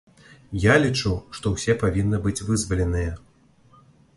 [0.63, 3.13] Я лічу, што ўсе павінны быць вызваленыя.